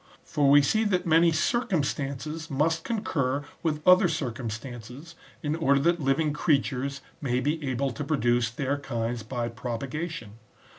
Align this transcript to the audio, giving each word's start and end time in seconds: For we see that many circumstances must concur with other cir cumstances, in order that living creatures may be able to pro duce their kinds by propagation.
For 0.25 0.49
we 0.49 0.63
see 0.63 0.83
that 0.85 1.05
many 1.05 1.31
circumstances 1.31 2.49
must 2.49 2.83
concur 2.83 3.43
with 3.61 3.87
other 3.87 4.07
cir 4.07 4.31
cumstances, 4.31 5.13
in 5.43 5.55
order 5.55 5.79
that 5.81 6.01
living 6.01 6.33
creatures 6.33 7.01
may 7.21 7.39
be 7.39 7.63
able 7.69 7.91
to 7.91 8.03
pro 8.03 8.17
duce 8.17 8.49
their 8.49 8.79
kinds 8.79 9.21
by 9.21 9.47
propagation. 9.47 10.39